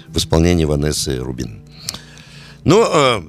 в 0.09 0.17
исполнении 0.17 0.63
Ванессы 0.63 1.17
Рубин. 1.17 1.63
Ну, 2.65 2.83
а 2.85 3.23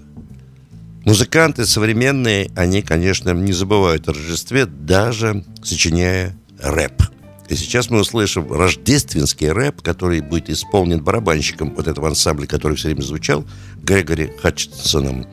музыканты 1.06 1.64
современные, 1.64 2.50
они, 2.56 2.82
конечно, 2.82 3.30
не 3.30 3.54
забывают 3.54 4.06
о 4.10 4.12
Рождестве, 4.12 4.66
даже 4.66 5.46
сочиняя 5.62 6.36
рэп. 6.58 7.04
И 7.48 7.56
сейчас 7.56 7.88
мы 7.88 8.00
услышим 8.00 8.52
рождественский 8.52 9.50
рэп, 9.50 9.80
который 9.80 10.20
будет 10.20 10.50
исполнен 10.50 11.02
барабанщиком 11.02 11.74
вот 11.74 11.88
этого 11.88 12.08
ансамбля, 12.08 12.46
который 12.46 12.76
все 12.76 12.88
время 12.88 13.00
звучал, 13.00 13.46
Грегори 13.82 14.30
Хатчинсоном. 14.42 15.26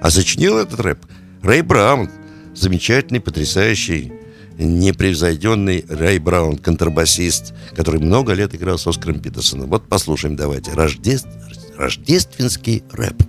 А 0.00 0.10
сочинил 0.10 0.58
этот 0.58 0.80
рэп 0.80 0.98
Рэй 1.42 1.62
Браун, 1.62 2.10
замечательный, 2.54 3.20
потрясающий, 3.20 4.12
непревзойденный 4.58 5.84
Рэй 5.88 6.18
Браун, 6.18 6.58
контрабасист, 6.58 7.54
который 7.74 8.00
много 8.00 8.32
лет 8.32 8.54
играл 8.54 8.78
с 8.78 8.86
Оскаром 8.86 9.20
Питерсоном. 9.20 9.68
Вот 9.68 9.88
послушаем 9.88 10.36
давайте. 10.36 10.72
Рождеств... 10.72 11.28
Рождественский 11.76 12.82
рэп. 12.92 13.22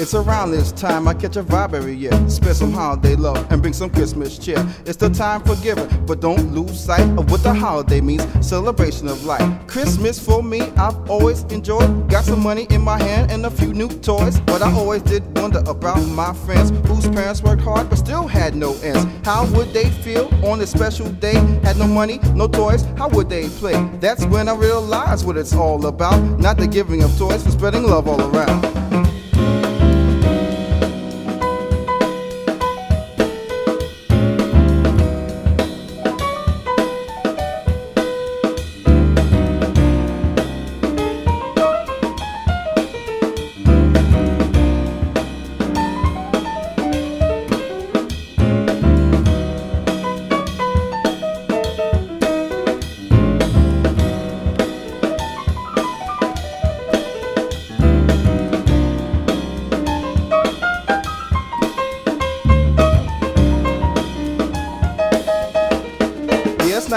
It's 0.00 0.14
around 0.14 0.52
this 0.52 0.72
time 0.72 1.06
I 1.06 1.12
catch 1.12 1.36
a 1.36 1.42
vibe 1.42 1.74
every 1.74 1.94
year. 1.94 2.12
Spend 2.26 2.56
some 2.56 2.72
holiday 2.72 3.16
love 3.16 3.52
and 3.52 3.60
bring 3.60 3.74
some 3.74 3.90
Christmas 3.90 4.38
cheer. 4.38 4.66
It's 4.86 4.96
the 4.96 5.10
time 5.10 5.42
for 5.42 5.54
giving, 5.56 5.88
but 6.06 6.22
don't 6.22 6.54
lose 6.54 6.80
sight 6.80 7.06
of 7.18 7.30
what 7.30 7.42
the 7.42 7.52
holiday 7.52 8.00
means. 8.00 8.24
Celebration 8.40 9.08
of 9.08 9.22
life. 9.26 9.46
Christmas 9.66 10.18
for 10.18 10.42
me, 10.42 10.62
I've 10.78 11.10
always 11.10 11.42
enjoyed. 11.52 12.08
Got 12.08 12.24
some 12.24 12.42
money 12.42 12.66
in 12.70 12.80
my 12.80 12.96
hand 13.02 13.30
and 13.30 13.44
a 13.44 13.50
few 13.50 13.74
new 13.74 13.88
toys. 13.88 14.40
But 14.40 14.62
I 14.62 14.72
always 14.72 15.02
did 15.02 15.22
wonder 15.36 15.62
about 15.66 16.00
my 16.06 16.32
friends 16.32 16.70
whose 16.88 17.06
parents 17.08 17.42
worked 17.42 17.60
hard 17.60 17.90
but 17.90 17.96
still 17.96 18.26
had 18.26 18.54
no 18.54 18.72
ends. 18.76 19.04
How 19.22 19.44
would 19.52 19.74
they 19.74 19.90
feel 19.90 20.30
on 20.42 20.60
this 20.60 20.70
special 20.70 21.10
day? 21.10 21.34
Had 21.62 21.76
no 21.76 21.86
money, 21.86 22.20
no 22.34 22.48
toys, 22.48 22.84
how 22.96 23.10
would 23.10 23.28
they 23.28 23.50
play? 23.50 23.76
That's 24.00 24.24
when 24.24 24.48
I 24.48 24.54
realized 24.54 25.26
what 25.26 25.36
it's 25.36 25.52
all 25.52 25.84
about. 25.84 26.18
Not 26.40 26.56
the 26.56 26.66
giving 26.66 27.02
of 27.02 27.18
toys, 27.18 27.44
but 27.44 27.52
spreading 27.52 27.82
love 27.82 28.08
all 28.08 28.34
around. 28.34 28.80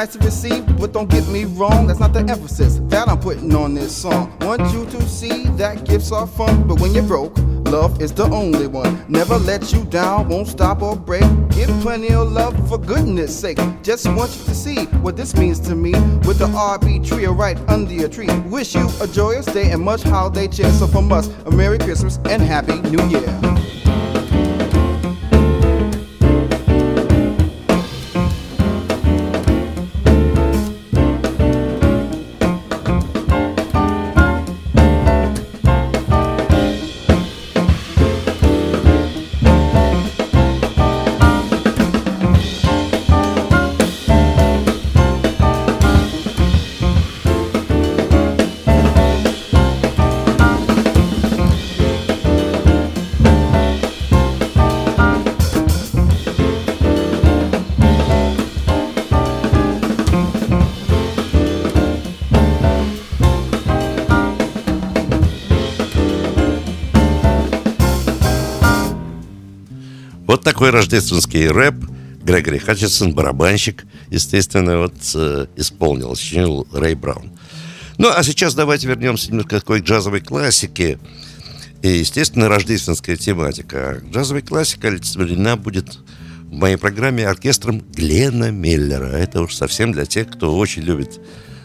Nice 0.04 0.14
to 0.14 0.20
receive, 0.20 0.78
but 0.78 0.92
don't 0.92 1.10
get 1.10 1.26
me 1.30 1.46
wrong. 1.46 1.88
That's 1.88 2.00
not 2.00 2.12
the 2.12 2.20
emphasis 2.20 2.82
that 2.90 3.08
I'm 3.08 3.20
putting 3.20 3.56
on 3.56 3.74
this 3.74 3.96
song. 3.96 4.38
Want 4.42 4.62
you 4.74 4.86
to 4.88 5.02
see 5.08 5.46
that 5.56 5.86
gifts 5.86 6.12
are 6.12 6.28
fun, 6.28 6.68
but 6.68 6.82
when 6.82 6.94
you're 6.94 7.04
broke, 7.04 7.38
love 7.72 8.02
is 8.02 8.12
the 8.12 8.26
only 8.26 8.68
one. 8.68 9.06
Never 9.08 9.38
let 9.38 9.72
you 9.72 9.86
down, 9.86 10.28
won't 10.28 10.50
stop 10.50 10.82
or 10.82 10.98
break. 10.98 11.24
Give 11.52 11.70
plenty 11.82 12.14
of 12.14 12.34
love 12.34 12.54
for 12.68 12.78
goodness 12.78 13.34
sake. 13.34 13.60
Just 13.82 14.06
want 14.08 14.36
you 14.38 14.44
to 14.44 14.56
see 14.56 14.84
what 15.06 15.16
this 15.16 15.38
means 15.38 15.60
to 15.62 15.76
me. 15.76 15.92
With 16.28 16.40
the 16.40 16.48
RB 16.48 17.08
trio 17.08 17.32
right 17.32 17.58
under 17.70 17.94
your 17.94 18.10
tree. 18.10 18.28
Wish 18.48 18.76
you 18.76 18.90
a 19.00 19.08
joyous 19.08 19.46
day 19.46 19.72
and 19.72 19.82
much 19.82 20.04
holiday 20.04 20.50
cheer. 20.50 20.70
So 20.72 20.86
from 20.86 21.14
us, 21.14 21.30
a 21.46 21.52
Merry 21.52 21.78
Christmas 21.78 22.20
and 22.30 22.42
Happy 22.42 22.82
New 22.90 23.08
Year. 23.08 23.83
Такой 70.44 70.72
рождественский 70.72 71.48
рэп. 71.48 71.76
Грегори 72.22 72.58
Хатчинсон, 72.58 73.14
барабанщик, 73.14 73.86
естественно, 74.10 74.80
вот 74.80 74.94
э, 75.14 75.48
исполнил, 75.58 76.16
сочинил 76.16 76.66
Рэй 76.72 76.96
Браун. 76.96 77.32
Ну, 77.98 78.10
а 78.10 78.24
сейчас 78.24 78.56
давайте 78.56 78.88
вернемся 78.88 79.30
немножко 79.30 79.60
к 79.60 79.78
джазовой 79.80 80.22
классике. 80.22 81.00
И, 81.82 81.90
естественно, 81.90 82.48
рождественская 82.48 83.18
тематика. 83.18 84.02
Джазовая 84.12 84.42
классика 84.42 84.88
олицетворена 84.88 85.58
будет 85.58 86.00
в 86.46 86.54
моей 86.54 86.78
программе 86.78 87.28
оркестром 87.28 87.80
Глена 87.80 88.52
Миллера. 88.52 89.08
Это 89.08 89.42
уж 89.42 89.56
совсем 89.56 89.92
для 89.92 90.06
тех, 90.06 90.30
кто 90.30 90.58
очень 90.58 90.84
любит 90.84 91.20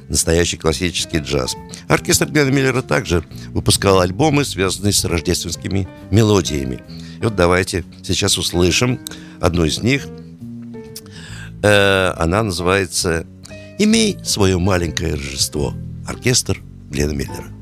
настоящий 0.09 0.56
классический 0.56 1.18
джаз. 1.18 1.56
Оркестр 1.88 2.26
Глена 2.26 2.50
Миллера 2.50 2.82
также 2.82 3.24
выпускал 3.48 4.00
альбомы, 4.00 4.44
связанные 4.44 4.92
с 4.92 5.04
рождественскими 5.04 5.88
мелодиями. 6.11 6.80
И 7.20 7.24
вот 7.24 7.36
давайте 7.36 7.84
сейчас 8.02 8.38
услышим 8.38 9.00
одну 9.40 9.64
из 9.64 9.82
них. 9.82 10.06
Э, 11.62 12.12
она 12.16 12.42
называется 12.42 13.26
«Имей 13.78 14.18
свое 14.24 14.59
маленькое 14.59 15.14
Рождество». 15.14 15.74
Оркестр 16.06 16.62
Глена 16.90 17.12
Миллера. 17.12 17.57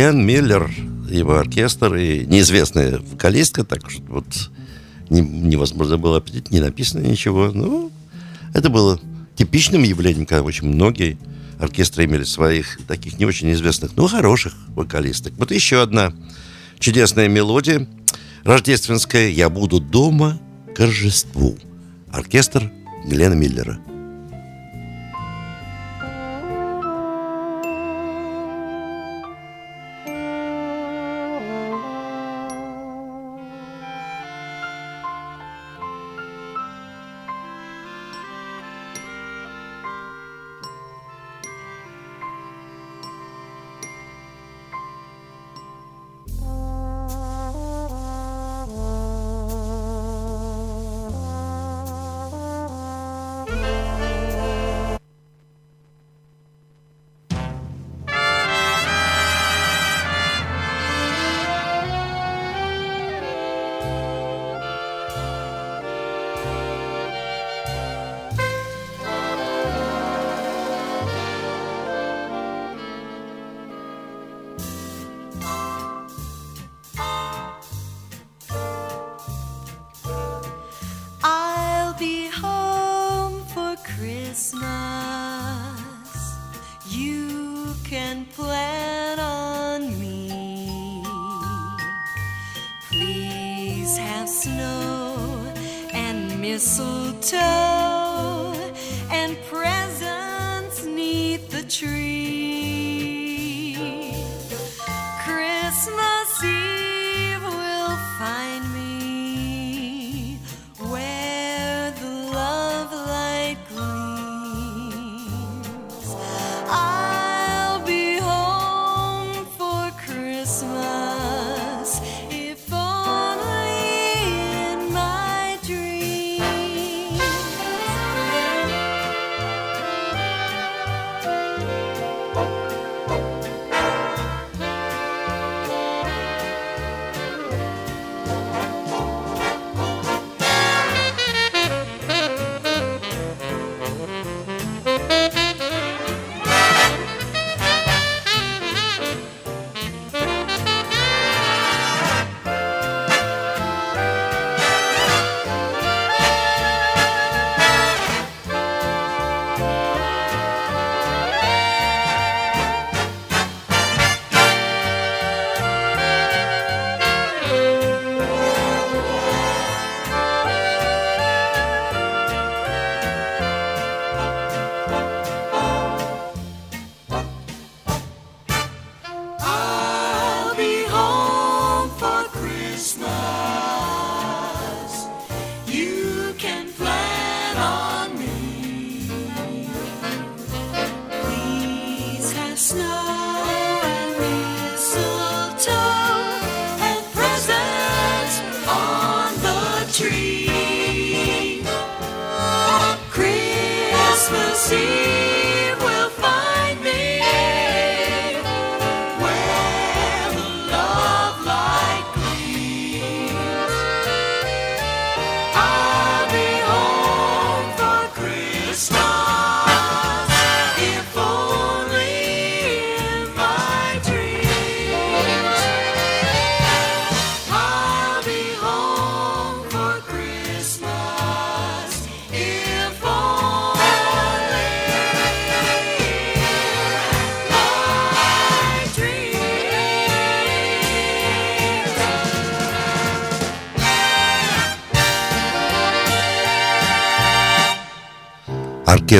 Глен 0.00 0.24
Миллер, 0.24 0.70
его 1.10 1.36
оркестр 1.36 1.96
и 1.96 2.24
неизвестная 2.24 3.00
вокалистка, 3.00 3.64
так 3.64 3.90
что 3.90 4.00
вот 4.08 4.24
не- 5.10 5.20
невозможно 5.20 5.98
было 5.98 6.16
определить, 6.16 6.50
не 6.50 6.60
написано 6.60 7.06
ничего. 7.06 7.52
Ну, 7.52 7.92
это 8.54 8.70
было 8.70 8.98
типичным 9.36 9.82
явлением, 9.82 10.24
когда 10.24 10.42
очень 10.42 10.68
многие 10.68 11.18
оркестры 11.58 12.06
имели 12.06 12.24
своих 12.24 12.78
таких 12.88 13.18
не 13.18 13.26
очень 13.26 13.52
известных, 13.52 13.94
но 13.94 14.06
хороших 14.06 14.54
вокалисток. 14.68 15.34
Вот 15.36 15.50
еще 15.50 15.82
одна 15.82 16.14
чудесная 16.78 17.28
мелодия 17.28 17.86
рождественская 18.42 19.28
«Я 19.28 19.50
буду 19.50 19.80
дома 19.80 20.40
к 20.74 20.80
Рождеству». 20.80 21.58
Оркестр 22.10 22.72
Глена 23.04 23.34
Миллера. 23.34 23.78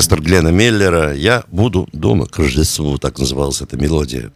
Оркестр 0.00 0.22
Глена 0.22 0.48
Миллера 0.48 1.14
«Я 1.14 1.44
буду 1.48 1.86
дома 1.92 2.24
к 2.24 2.38
Рождеству», 2.38 2.96
так 2.96 3.18
называлась 3.18 3.60
эта 3.60 3.76
мелодия. 3.76 4.32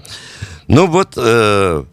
Ну 0.69 0.87
вот, 0.87 1.15
э, 1.17 1.85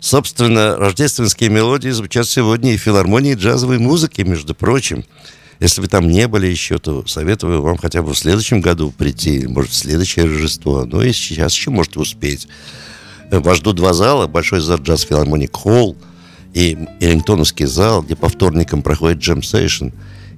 собственно, 0.00 0.76
рождественские 0.76 1.48
мелодии 1.48 1.88
звучат 1.88 2.28
сегодня 2.28 2.74
и 2.74 2.76
в 2.76 2.82
филармонии 2.82 3.34
джазовой 3.34 3.78
музыки, 3.78 4.20
между 4.20 4.54
прочим. 4.54 5.02
Если 5.60 5.80
вы 5.80 5.86
там 5.86 6.10
не 6.10 6.28
были 6.28 6.46
еще, 6.46 6.76
то 6.76 7.06
советую 7.06 7.62
вам 7.62 7.78
хотя 7.78 8.02
бы 8.02 8.12
в 8.12 8.18
следующем 8.18 8.60
году 8.60 8.92
прийти, 8.92 9.46
может, 9.46 9.70
в 9.70 9.76
следующее 9.76 10.26
Рождество. 10.26 10.84
Ну 10.84 11.00
и 11.00 11.14
сейчас 11.14 11.54
еще 11.54 11.70
можете 11.70 12.00
успеть. 12.00 12.46
Вас 13.30 13.56
ждут 13.56 13.76
два 13.76 13.94
зала. 13.94 14.26
Большой 14.26 14.60
зал 14.60 14.76
джаз 14.76 15.04
филармоник 15.04 15.56
Холл 15.56 15.96
и 16.52 16.76
Эллингтоновский 17.00 17.64
зал, 17.64 18.02
где 18.02 18.14
по 18.14 18.28
вторникам 18.28 18.82
проходит 18.82 19.20
джем 19.20 19.42
сейшн. 19.42 19.88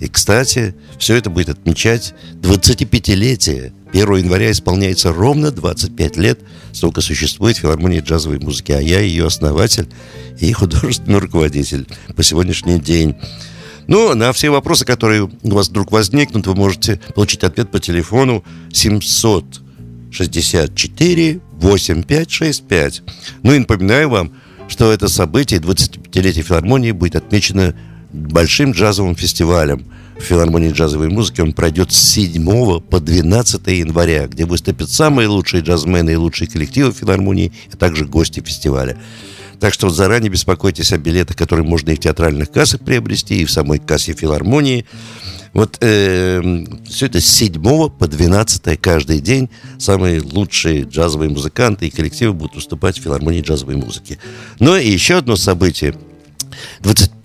И, 0.01 0.09
кстати, 0.09 0.75
все 0.99 1.17
это 1.17 1.29
будет 1.29 1.49
отмечать 1.49 2.15
25-летие. 2.41 3.73
1 3.93 4.17
января 4.17 4.51
исполняется 4.51 5.13
ровно 5.13 5.51
25 5.51 6.17
лет, 6.19 6.41
сколько 6.73 7.01
существует 7.01 7.57
филармония 7.57 8.01
джазовой 8.01 8.39
музыки, 8.39 8.73
а 8.73 8.81
я 8.81 9.01
ее 9.01 9.27
основатель 9.27 9.89
и 10.39 10.53
художественный 10.53 11.19
руководитель 11.19 11.87
по 12.15 12.23
сегодняшний 12.23 12.79
день. 12.79 13.17
Ну, 13.89 14.15
на 14.15 14.33
все 14.33 14.51
вопросы, 14.51 14.85
которые 14.85 15.23
у 15.23 15.51
вас 15.51 15.69
вдруг 15.69 15.91
возникнут, 15.91 16.47
вы 16.47 16.55
можете 16.55 17.01
получить 17.15 17.43
ответ 17.43 17.71
по 17.71 17.81
телефону 17.81 18.45
700 18.73 19.63
64 20.11 21.41
8565. 21.53 23.03
Ну 23.43 23.55
и 23.55 23.59
напоминаю 23.59 24.11
вам, 24.11 24.33
что 24.69 24.93
это 24.93 25.09
событие 25.09 25.61
25-летия 25.61 26.43
филармонии 26.43 26.93
будет 26.93 27.17
отмечено 27.17 27.75
большим 28.13 28.73
джазовым 28.73 29.17
фестивалем 29.17 29.85
в 30.19 30.23
филармонии 30.23 30.73
джазовой 30.73 31.09
музыки. 31.09 31.41
Он 31.41 31.53
пройдет 31.53 31.93
с 31.93 32.13
7 32.13 32.81
по 32.81 33.01
12 33.01 33.67
января, 33.69 34.27
где 34.27 34.45
выступят 34.45 34.91
самые 34.91 35.29
лучшие 35.29 35.63
джазмены 35.63 36.11
и 36.11 36.17
лучшие 36.17 36.49
коллективы 36.49 36.93
филармонии, 36.93 37.53
а 37.73 37.77
также 37.77 38.05
гости 38.05 38.41
фестиваля. 38.41 38.97
Так 39.61 39.75
что 39.75 39.91
заранее 39.91 40.31
беспокойтесь 40.31 40.93
о 40.93 40.99
билетах, 40.99 41.37
которые 41.37 41.67
можно 41.67 41.91
и 41.91 41.97
в 41.97 42.01
театральных 42.01 42.51
кассах 42.51 42.81
приобрести, 42.81 43.43
и 43.43 43.45
в 43.45 43.51
самой 43.51 43.79
кассе 43.79 44.13
филармонии. 44.13 44.87
Вот 45.53 45.79
э, 45.81 46.65
все 46.87 47.07
это 47.07 47.21
с 47.21 47.27
7 47.27 47.53
по 47.89 48.07
12 48.07 48.81
каждый 48.81 49.21
день 49.21 49.49
самые 49.79 50.21
лучшие 50.21 50.83
джазовые 50.83 51.31
музыканты 51.31 51.87
и 51.87 51.91
коллективы 51.91 52.35
будут 52.35 52.57
выступать 52.57 52.99
в 52.99 53.03
филармонии 53.03 53.41
джазовой 53.41 53.77
музыки. 53.77 54.19
Ну 54.61 54.77
и 54.77 54.89
еще 54.89 55.17
одно 55.17 55.37
событие. 55.37 55.95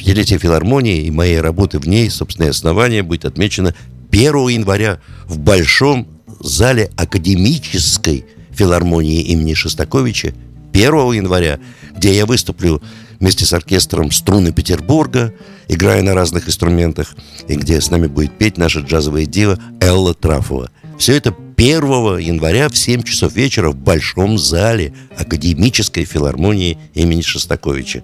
25-летие 0.04 0.38
филармонии 0.38 1.06
и 1.06 1.12
моей 1.12 1.40
работы 1.40 1.80
в 1.80 1.88
ней, 1.88 2.10
собственное 2.10 2.52
основание, 2.52 3.04
будет 3.04 3.26
отмечено 3.26 3.74
1 4.12 4.34
января 4.50 5.00
в 5.26 5.40
Большом 5.40 6.08
зале 6.40 6.92
академической 6.98 8.26
филармонии 8.52 9.22
имени 9.22 9.54
Шостаковича 9.54 10.34
1 10.74 10.94
января, 11.14 11.60
где 11.96 12.16
я 12.16 12.26
выступлю 12.26 12.82
вместе 13.20 13.46
с 13.46 13.54
оркестром 13.54 14.12
«Струны 14.12 14.52
Петербурга», 14.52 15.34
играя 15.68 16.02
на 16.02 16.14
разных 16.14 16.48
инструментах, 16.48 17.16
и 17.48 17.56
где 17.56 17.80
с 17.80 17.90
нами 17.90 18.08
будет 18.08 18.38
петь 18.38 18.58
наша 18.58 18.82
джазовая 18.82 19.26
дива 19.26 19.58
Элла 19.80 20.14
Трафова. 20.14 20.70
Все 20.98 21.16
это 21.16 21.34
1 21.56 22.18
января 22.18 22.70
в 22.70 22.78
7 22.78 23.04
часов 23.04 23.34
вечера 23.34 23.70
в 23.70 23.76
Большом 23.76 24.38
зале 24.38 24.94
Академической 25.18 26.04
филармонии 26.04 26.78
имени 26.94 27.22
Шостаковича. 27.22 28.04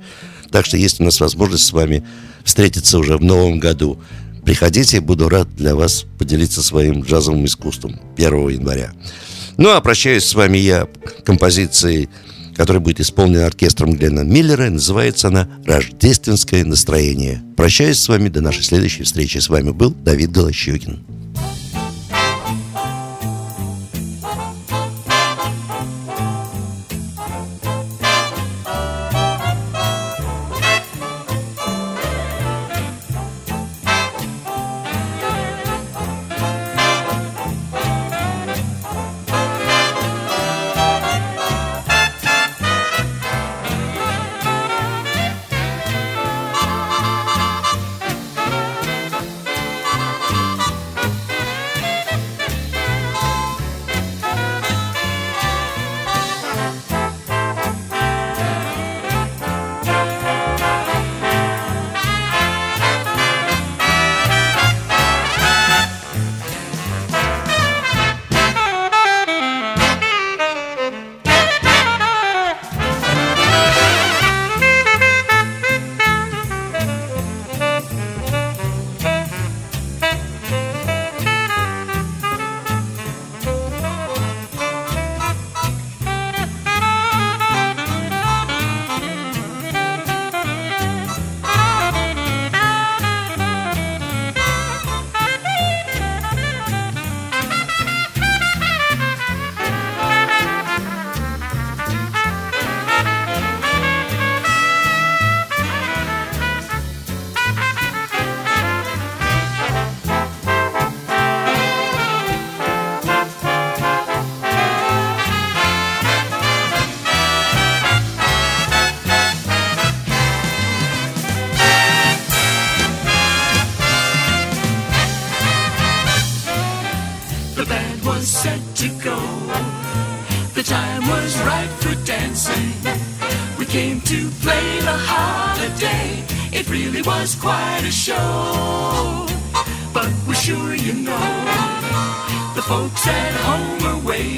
Так 0.51 0.65
что 0.65 0.77
есть 0.77 0.99
у 0.99 1.03
нас 1.03 1.19
возможность 1.19 1.65
с 1.65 1.73
вами 1.73 2.03
встретиться 2.43 2.97
уже 2.97 3.17
в 3.17 3.23
новом 3.23 3.59
году. 3.59 4.01
Приходите, 4.43 5.01
буду 5.01 5.29
рад 5.29 5.53
для 5.55 5.75
вас 5.75 6.05
поделиться 6.17 6.63
своим 6.63 7.01
джазовым 7.01 7.45
искусством 7.45 7.99
1 8.17 8.49
января. 8.49 8.93
Ну 9.57 9.69
а 9.69 9.81
прощаюсь 9.81 10.25
с 10.25 10.33
вами 10.33 10.57
я 10.57 10.87
композицией, 11.25 12.09
которая 12.55 12.81
будет 12.81 12.99
исполнена 12.99 13.45
оркестром 13.45 13.93
Глена 13.93 14.21
Миллера. 14.21 14.69
Называется 14.69 15.27
она 15.27 15.47
«Рождественское 15.65 16.65
настроение». 16.65 17.41
Прощаюсь 17.55 17.99
с 17.99 18.07
вами 18.09 18.29
до 18.29 18.41
нашей 18.41 18.63
следующей 18.63 19.03
встречи. 19.03 19.37
С 19.37 19.49
вами 19.49 19.71
был 19.71 19.91
Давид 19.91 20.31
Голощекин. 20.31 21.05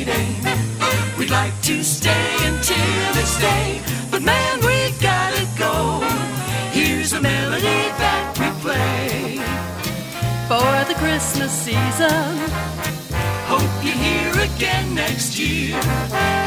Waiting. 0.06 0.36
We'd 1.18 1.30
like 1.30 1.60
to 1.64 1.84
stay 1.84 2.36
until 2.46 3.22
it's 3.22 3.40
day, 3.40 3.82
but 4.10 4.22
man, 4.22 4.60
we 4.62 4.92
gotta 5.00 5.46
go. 5.58 6.02
Here's 6.72 7.14
a 7.14 7.22
melody 7.22 7.82
that 8.02 8.38
we 8.40 8.48
play 8.62 9.38
For 10.48 10.72
the 10.88 10.96
Christmas 11.00 11.52
season, 11.52 12.38
Hope 13.52 13.84
you're 13.84 13.94
here 13.94 14.32
again 14.50 14.96
next 14.96 15.38
year. 15.38 15.76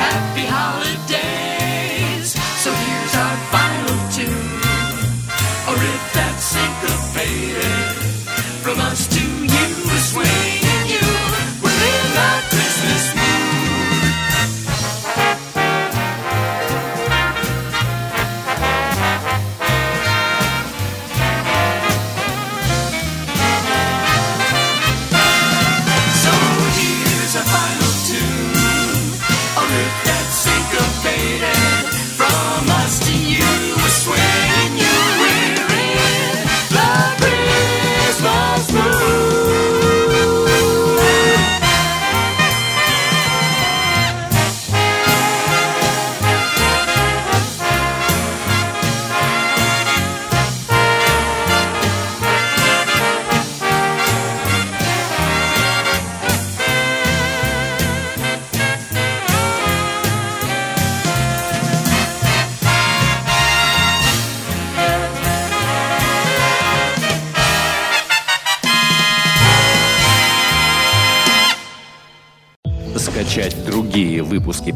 Happy 0.07 0.47
holidays. 0.47 2.33
So 2.63 2.73
here's 2.73 3.15
our 3.15 3.37
final 3.53 3.99
tune. 4.17 4.61
A 5.69 5.73
riff 5.83 6.05
that's 6.15 6.45
syncopated. 6.55 7.95
From 8.65 8.81
us 8.81 9.07
to 9.09 9.21
you, 9.21 9.67
a 9.93 9.99
swinging 9.99 10.64